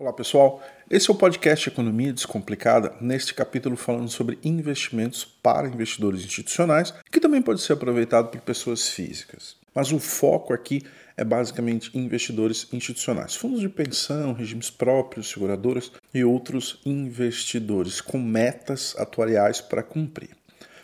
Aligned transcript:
Olá 0.00 0.14
pessoal, 0.14 0.62
esse 0.90 1.10
é 1.10 1.12
o 1.12 1.14
podcast 1.14 1.68
Economia 1.68 2.10
Descomplicada, 2.10 2.94
neste 3.02 3.34
capítulo 3.34 3.76
falando 3.76 4.08
sobre 4.08 4.38
investimentos 4.42 5.26
para 5.26 5.68
investidores 5.68 6.24
institucionais, 6.24 6.94
que 7.12 7.20
também 7.20 7.42
pode 7.42 7.60
ser 7.60 7.74
aproveitado 7.74 8.30
por 8.30 8.40
pessoas 8.40 8.88
físicas. 8.88 9.56
Mas 9.74 9.92
o 9.92 9.98
foco 9.98 10.54
aqui 10.54 10.82
é 11.18 11.22
basicamente 11.22 11.90
investidores 11.92 12.66
institucionais, 12.72 13.36
fundos 13.36 13.60
de 13.60 13.68
pensão, 13.68 14.32
regimes 14.32 14.70
próprios, 14.70 15.28
seguradoras 15.28 15.92
e 16.14 16.24
outros 16.24 16.80
investidores 16.86 18.00
com 18.00 18.18
metas 18.18 18.96
atuariais 18.96 19.60
para 19.60 19.82
cumprir. 19.82 20.30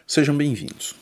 Sejam 0.06 0.36
bem-vindos. 0.36 0.94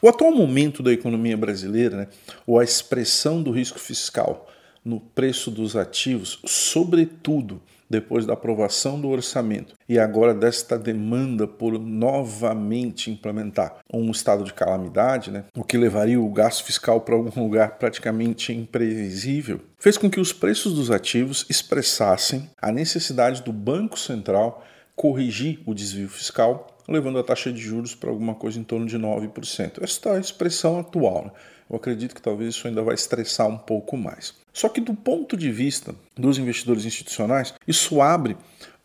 O 0.00 0.08
atual 0.08 0.30
momento 0.30 0.84
da 0.84 0.92
economia 0.92 1.36
brasileira, 1.36 1.96
né, 1.96 2.08
ou 2.46 2.60
a 2.60 2.64
expressão 2.64 3.42
do 3.42 3.50
risco 3.50 3.80
fiscal 3.80 4.46
no 4.84 5.00
preço 5.00 5.50
dos 5.50 5.76
ativos, 5.76 6.40
sobretudo 6.46 7.60
depois 7.90 8.24
da 8.24 8.34
aprovação 8.34 9.00
do 9.00 9.08
orçamento 9.08 9.74
e 9.88 9.98
agora 9.98 10.32
desta 10.32 10.78
demanda 10.78 11.48
por 11.48 11.76
novamente 11.78 13.10
implementar 13.10 13.78
um 13.92 14.12
estado 14.12 14.44
de 14.44 14.54
calamidade, 14.54 15.32
né, 15.32 15.44
o 15.56 15.64
que 15.64 15.76
levaria 15.76 16.20
o 16.20 16.32
gasto 16.32 16.64
fiscal 16.64 17.00
para 17.00 17.16
algum 17.16 17.42
lugar 17.42 17.78
praticamente 17.78 18.52
imprevisível, 18.52 19.60
fez 19.76 19.98
com 19.98 20.08
que 20.08 20.20
os 20.20 20.32
preços 20.32 20.72
dos 20.74 20.90
ativos 20.90 21.44
expressassem 21.50 22.48
a 22.62 22.70
necessidade 22.70 23.42
do 23.42 23.52
Banco 23.52 23.98
Central 23.98 24.64
corrigir 25.00 25.60
o 25.64 25.72
desvio 25.72 26.10
fiscal, 26.10 26.76
levando 26.86 27.18
a 27.18 27.24
taxa 27.24 27.50
de 27.50 27.58
juros 27.58 27.94
para 27.94 28.10
alguma 28.10 28.34
coisa 28.34 28.60
em 28.60 28.62
torno 28.62 28.84
de 28.84 28.98
9%. 28.98 29.82
Esta 29.82 30.10
é 30.10 30.16
a 30.18 30.20
expressão 30.20 30.78
atual. 30.78 31.24
Né? 31.24 31.30
Eu 31.70 31.76
acredito 31.76 32.14
que 32.14 32.20
talvez 32.20 32.54
isso 32.54 32.68
ainda 32.68 32.82
vai 32.82 32.96
estressar 32.96 33.48
um 33.48 33.56
pouco 33.56 33.96
mais. 33.96 34.34
Só 34.52 34.68
que 34.68 34.78
do 34.78 34.92
ponto 34.92 35.38
de 35.38 35.50
vista 35.50 35.94
dos 36.14 36.36
investidores 36.36 36.84
institucionais, 36.84 37.54
isso 37.66 38.02
abre 38.02 38.36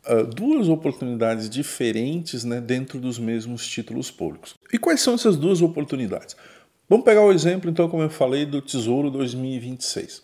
uh, 0.07 0.23
duas 0.23 0.69
oportunidades 0.69 1.49
diferentes 1.49 2.45
né, 2.45 2.61
dentro 2.61 2.97
dos 2.97 3.19
mesmos 3.19 3.67
títulos 3.67 4.09
públicos. 4.09 4.55
E 4.71 4.77
quais 4.77 5.01
são 5.01 5.15
essas 5.15 5.35
duas 5.35 5.61
oportunidades? 5.61 6.37
Vamos 6.87 7.03
pegar 7.03 7.25
o 7.25 7.31
exemplo, 7.33 7.69
então, 7.69 7.89
como 7.89 8.03
eu 8.03 8.09
falei, 8.09 8.45
do 8.45 8.61
Tesouro 8.61 9.11
2026. 9.11 10.21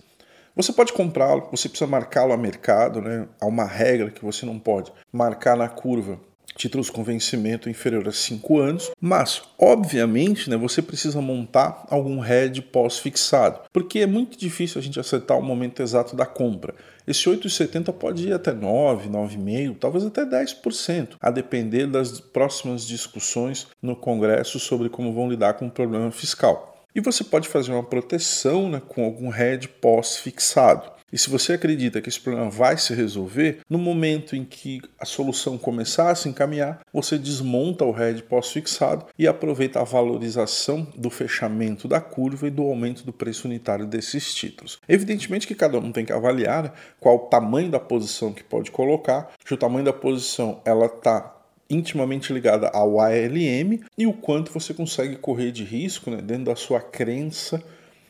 Você 0.56 0.74
pode 0.74 0.92
comprá-lo, 0.94 1.48
você 1.50 1.70
precisa 1.70 1.90
marcá-lo 1.90 2.34
a 2.34 2.38
mercado, 2.38 3.02
né? 3.02 3.28
Há 3.40 3.46
uma 3.46 3.66
regra 3.66 4.12
que 4.12 4.24
você 4.24 4.46
não 4.46 4.60
pode 4.60 4.92
marcar 5.12 5.56
na 5.56 5.70
curva 5.70 6.20
títulos 6.56 6.90
com 6.90 7.04
vencimento 7.04 7.70
inferior 7.70 8.08
a 8.08 8.12
5 8.12 8.60
anos, 8.60 8.92
mas, 9.00 9.42
obviamente, 9.58 10.50
né, 10.50 10.58
você 10.58 10.82
precisa 10.82 11.22
montar 11.22 11.86
algum 11.90 12.24
hedge 12.24 12.62
pós-fixado, 12.62 13.62
porque 13.72 14.00
é 14.00 14.06
muito 14.06 14.38
difícil 14.38 14.80
a 14.80 14.84
gente 14.84 15.00
acertar 15.00 15.38
o 15.38 15.42
momento 15.42 15.82
exato 15.82 16.16
da 16.16 16.26
compra. 16.26 16.76
Esse 17.08 17.28
8,70 17.28 17.92
pode 17.94 18.28
ir 18.28 18.34
até 18.34 18.54
9, 18.54 19.10
9,5, 19.10 19.78
talvez 19.80 20.06
até 20.06 20.26
10%, 20.26 21.16
a 21.20 21.32
depender 21.32 21.88
das 21.88 22.20
próximas 22.20 22.86
discussões 22.86 23.68
no 23.82 23.96
Congresso 23.96 24.60
sobre 24.60 24.90
como 24.90 25.14
vão 25.14 25.30
lidar 25.30 25.54
com 25.54 25.68
o 25.68 25.72
problema 25.72 26.12
fiscal. 26.12 26.71
E 26.94 27.00
você 27.00 27.24
pode 27.24 27.48
fazer 27.48 27.72
uma 27.72 27.84
proteção 27.84 28.70
né, 28.70 28.82
com 28.86 29.06
algum 29.06 29.34
hedge 29.34 29.68
pós-fixado. 29.68 30.92
E 31.12 31.18
se 31.18 31.30
você 31.30 31.54
acredita 31.54 32.02
que 32.02 32.08
esse 32.08 32.20
problema 32.20 32.50
vai 32.50 32.78
se 32.78 32.94
resolver, 32.94 33.60
no 33.70 33.78
momento 33.78 34.34
em 34.34 34.46
que 34.46 34.82
a 34.98 35.06
solução 35.06 35.58
começar 35.58 36.10
a 36.10 36.16
se 36.16 36.30
encaminhar, 36.30 36.80
você 36.94 37.18
desmonta 37.18 37.84
o 37.84 37.92
RED 37.92 38.24
pós-fixado 38.24 39.06
e 39.20 39.28
aproveita 39.28 39.82
a 39.82 39.84
valorização 39.84 40.88
do 40.96 41.10
fechamento 41.10 41.88
da 41.88 42.00
curva 42.00 42.48
e 42.48 42.52
do 42.52 42.64
aumento 42.64 43.04
do 43.04 43.12
preço 43.12 43.46
unitário 43.46 43.86
desses 43.86 44.34
títulos. 44.34 44.80
Evidentemente 44.88 45.46
que 45.46 45.56
cada 45.56 45.78
um 45.78 45.92
tem 45.92 46.06
que 46.06 46.14
avaliar 46.14 46.64
né, 46.64 46.72
qual 47.00 47.16
o 47.16 47.28
tamanho 47.28 47.70
da 47.70 47.80
posição 47.80 48.32
que 48.32 48.44
pode 48.44 48.72
colocar, 48.72 49.32
se 49.44 49.54
o 49.54 49.58
tamanho 49.58 49.84
da 49.84 49.94
posição 49.94 50.62
ela 50.64 50.86
está 50.86 51.41
intimamente 51.72 52.34
ligada 52.34 52.68
ao 52.68 53.00
ALM 53.00 53.80
e 53.98 54.06
o 54.06 54.14
quanto 54.14 54.52
você 54.52 54.74
consegue 54.74 55.16
correr 55.16 55.52
de 55.52 55.64
risco 55.64 56.12
né, 56.12 56.22
dentro 56.22 56.46
da 56.46 56.56
sua 56.56 56.82
crença 56.82 57.64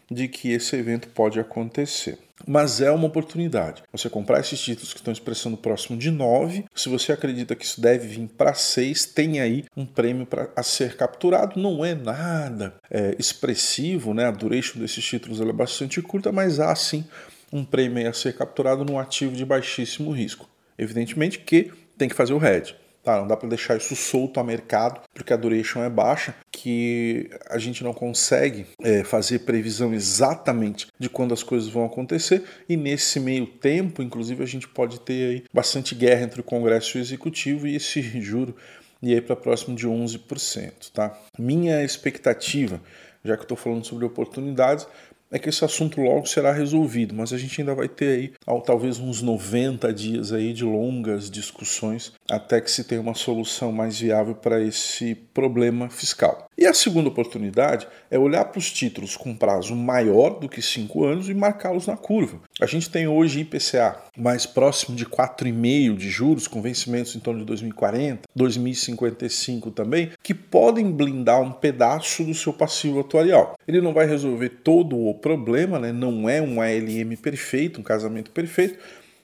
de 0.09 0.27
que 0.27 0.51
esse 0.51 0.75
evento 0.75 1.07
pode 1.09 1.39
acontecer. 1.39 2.19
Mas 2.45 2.81
é 2.81 2.91
uma 2.91 3.07
oportunidade. 3.07 3.83
Você 3.91 4.09
comprar 4.09 4.39
esses 4.39 4.59
títulos 4.59 4.91
que 4.91 4.99
estão 4.99 5.13
expressando 5.13 5.55
próximo 5.55 5.97
de 5.97 6.11
9, 6.11 6.66
se 6.75 6.89
você 6.89 7.13
acredita 7.13 7.55
que 7.55 7.63
isso 7.63 7.79
deve 7.79 8.07
vir 8.07 8.27
para 8.27 8.53
6, 8.53 9.05
tem 9.05 9.39
aí 9.39 9.63
um 9.78 9.85
prêmio 9.85 10.25
para 10.25 10.49
a 10.55 10.63
ser 10.63 10.97
capturado. 10.97 11.59
Não 11.59 11.85
é 11.85 11.95
nada 11.95 12.75
é, 12.89 13.16
expressivo, 13.17 14.13
né? 14.13 14.25
a 14.25 14.31
duration 14.31 14.79
desses 14.79 15.05
títulos 15.05 15.39
é 15.39 15.53
bastante 15.53 16.01
curta, 16.01 16.31
mas 16.31 16.59
há 16.59 16.75
sim 16.75 17.05
um 17.53 17.63
prêmio 17.63 18.09
a 18.09 18.13
ser 18.13 18.35
capturado 18.35 18.83
num 18.83 18.99
ativo 18.99 19.35
de 19.35 19.45
baixíssimo 19.45 20.11
risco. 20.11 20.49
Evidentemente 20.78 21.39
que 21.39 21.72
tem 21.97 22.09
que 22.09 22.16
fazer 22.16 22.33
o 22.33 22.43
hedge. 22.43 22.80
Tá, 23.03 23.19
não 23.19 23.28
dá 23.28 23.35
para 23.35 23.50
deixar 23.50 23.75
isso 23.78 23.95
solto 23.95 24.39
a 24.39 24.44
mercado, 24.44 25.01
porque 25.13 25.34
a 25.34 25.38
duration 25.38 25.84
é 25.84 25.89
baixa, 25.89 26.35
que 26.51 27.29
a 27.50 27.57
gente 27.57 27.84
não 27.84 27.94
consegue 27.94 28.67
é, 28.84 29.03
fazer 29.03 29.39
previsão 29.39 29.91
exatamente 29.91 30.88
de 31.00 31.09
quando 31.09 31.34
as 31.34 31.41
coisas 31.41 31.67
vão 31.67 31.84
acontecer, 31.84 32.44
e 32.69 32.78
nesse 32.78 33.19
meio 33.19 33.47
tempo, 33.47 34.03
inclusive, 34.03 34.44
a 34.44 34.47
gente 34.47 34.67
pode 34.67 35.00
ter 35.00 35.29
aí 35.29 35.44
bastante 35.51 35.95
guerra 35.95 36.23
entre 36.23 36.41
o 36.41 36.44
Congresso 36.44 36.97
e 36.97 37.01
o 37.01 37.03
Executivo 37.03 37.66
e 37.66 37.75
esse 37.75 38.01
juro 38.22 38.56
e 39.01 39.13
aí 39.13 39.22
para 39.22 39.35
próximo 39.35 39.75
de 39.75 39.88
11%, 39.88 40.91
tá? 40.94 41.17
Minha 41.38 41.84
expectativa, 41.84 42.79
já 43.25 43.35
que 43.35 43.44
estou 43.44 43.57
falando 43.57 43.85
sobre 43.85 44.06
oportunidades, 44.06 44.88
é 45.31 45.39
que 45.39 45.49
esse 45.49 45.63
assunto 45.63 46.01
logo 46.01 46.25
será 46.25 46.51
resolvido, 46.51 47.15
mas 47.15 47.31
a 47.31 47.37
gente 47.37 47.61
ainda 47.61 47.73
vai 47.73 47.87
ter 47.87 48.07
aí 48.07 48.33
talvez 48.65 48.99
uns 48.99 49.21
90 49.21 49.93
dias 49.93 50.31
aí 50.31 50.53
de 50.53 50.65
longas 50.65 51.29
discussões 51.29 52.11
até 52.29 52.59
que 52.59 52.69
se 52.69 52.83
tenha 52.83 53.01
uma 53.01 53.15
solução 53.15 53.71
mais 53.71 53.99
viável 53.99 54.35
para 54.35 54.61
esse 54.61 55.15
problema 55.15 55.89
fiscal. 55.89 56.50
E 56.61 56.67
a 56.67 56.75
segunda 56.75 57.09
oportunidade 57.09 57.88
é 58.11 58.19
olhar 58.19 58.45
para 58.45 58.59
os 58.59 58.72
títulos 58.72 59.17
com 59.17 59.35
prazo 59.35 59.75
maior 59.75 60.39
do 60.39 60.47
que 60.47 60.61
5 60.61 61.03
anos 61.03 61.27
e 61.27 61.33
marcá-los 61.33 61.88
na 61.88 61.97
curva. 61.97 62.39
A 62.61 62.67
gente 62.67 62.88
tem 62.88 63.07
hoje 63.07 63.39
IPCA 63.39 63.97
mais 64.16 64.45
próximo 64.45 64.95
de 64.95 65.03
4,5 65.03 65.97
de 65.97 66.07
juros, 66.11 66.47
com 66.47 66.61
vencimentos 66.61 67.16
em 67.16 67.19
torno 67.19 67.39
de 67.39 67.47
2040, 67.47 68.29
2055 68.35 69.72
também, 69.72 70.11
que 70.22 70.35
podem 70.35 70.91
blindar 70.91 71.41
um 71.41 71.51
pedaço 71.51 72.23
do 72.23 72.35
seu 72.35 72.53
passivo 72.53 72.99
atuarial. 72.99 73.55
Ele 73.67 73.81
não 73.81 73.91
vai 73.91 74.05
resolver 74.05 74.49
todo 74.63 74.95
o 74.95 75.16
problema, 75.16 75.79
né? 75.79 75.91
não 75.91 76.29
é 76.29 76.39
um 76.39 76.61
ALM 76.61 77.16
perfeito, 77.19 77.79
um 77.79 77.83
casamento 77.83 78.29
perfeito, 78.29 78.78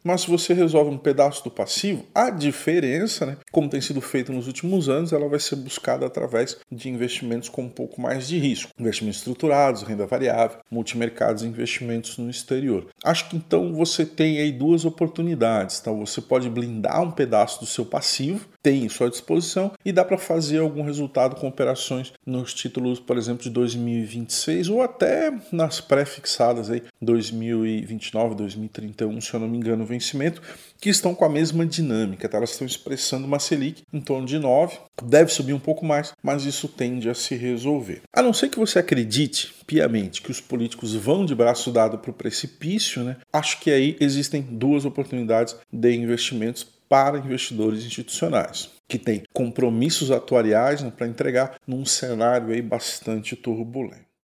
mas 0.08 0.22
se 0.22 0.30
você 0.30 0.54
resolve 0.54 0.90
um 0.90 0.98
pedaço 0.98 1.44
do 1.44 1.52
passivo, 1.52 2.06
a 2.16 2.30
diferença, 2.30 3.26
né, 3.26 3.38
como 3.52 3.70
tem 3.70 3.82
sido 3.82 4.00
feito 4.00 4.32
nos 4.32 4.48
últimos 4.48 4.88
anos, 4.88 5.12
ela 5.12 5.28
vai 5.28 5.38
ser 5.38 5.58
buscada 5.58 6.06
através 6.06 6.58
de 6.72 6.90
investimentos 6.90 7.50
com 7.50 7.64
um 7.64 7.70
pouco 7.70 8.00
mais 8.00 8.26
de 8.26 8.40
risco. 8.40 8.72
Investimentos 8.80 9.20
estruturados, 9.20 9.84
renda 9.84 10.06
variável, 10.06 10.60
multimercados 10.72 11.44
e 11.44 11.48
investimentos 11.48 12.18
no 12.18 12.30
exterior. 12.30 12.88
Acho 13.04 13.30
que 13.30 13.36
então 13.36 13.74
você 13.74 14.06
tem 14.06 14.40
aí 14.40 14.52
duas 14.54 14.86
oportunidades. 14.86 15.80
Então 15.82 16.00
você 16.00 16.22
pode 16.22 16.50
blindar 16.50 17.02
um 17.02 17.12
pedaço 17.12 17.60
do 17.60 17.66
seu 17.66 17.86
passivo, 17.86 18.48
tem 18.64 18.86
em 18.86 18.90
sua 18.90 19.10
disposição, 19.10 19.72
e 19.84 19.92
dá 19.92 20.06
para 20.06 20.18
fazer 20.18 20.60
algum 20.60 20.84
resultado 20.84 21.36
com 21.36 21.48
operações 21.48 22.14
nos 22.26 22.54
títulos, 22.54 23.00
por 23.00 23.18
exemplo, 23.18 23.44
de 23.44 23.50
2026 23.50 24.70
ou 24.70 24.82
até 24.82 25.34
nas 25.52 25.82
pré-fixadas 25.82 26.70
aí 26.70 26.84
2029, 27.02 28.36
2031, 28.36 29.20
se 29.22 29.34
eu 29.34 29.40
não 29.40 29.48
me 29.48 29.58
engano, 29.58 29.86
vem 29.86 29.98
vencimento 29.98 30.42
que 30.80 30.90
estão 30.90 31.16
com 31.16 31.26
a 31.26 31.30
mesma 31.30 31.66
dinâmica. 31.66 32.30
Tá? 32.30 32.38
Elas 32.38 32.52
estão 32.52 32.68
expressando 32.68 33.26
uma 33.26 33.40
Selic 33.40 33.82
em 33.92 34.00
torno 34.00 34.28
de 34.28 34.38
9, 34.38 34.78
deve 35.04 35.32
subir 35.32 35.54
um 35.54 35.60
pouco 35.60 35.84
mais, 35.84 36.14
mas 36.22 36.46
isso 36.46 36.68
tende 36.68 37.10
a 37.10 37.16
se 37.16 37.36
resolver. 37.36 38.04
A 38.14 38.22
não 38.22 38.32
ser 38.32 38.50
que 38.50 38.60
você 38.60 38.80
acredite 38.80 39.54
piamente 39.66 40.22
que 40.22 40.32
os 40.32 40.40
políticos 40.40 40.94
vão 40.94 41.26
de 41.26 41.36
braço 41.36 41.72
dado 41.72 41.98
para 41.98 42.12
o 42.12 42.14
precipício, 42.14 43.04
né? 43.04 43.18
acho 43.34 43.60
que 43.60 43.72
aí 43.72 43.98
existem 44.00 44.42
duas 44.42 44.86
oportunidades 44.86 45.56
de 45.72 45.94
investimentos 45.94 46.77
para 46.90 47.20
investidores 47.20 47.84
institucionais, 47.86 48.70
que 48.88 48.98
têm 48.98 49.24
compromissos 49.34 50.12
atuariais 50.12 50.82
né, 50.82 50.92
para 50.92 51.08
entregar 51.08 51.60
num 51.68 51.86
cenário 51.86 52.50
aí 52.50 52.62
bastante 52.62 53.36
turbulento. 53.36 54.07